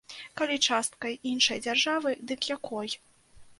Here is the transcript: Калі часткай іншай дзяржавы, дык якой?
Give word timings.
Калі 0.39 0.55
часткай 0.67 1.17
іншай 1.33 1.63
дзяржавы, 1.67 2.17
дык 2.31 2.51
якой? 2.57 2.99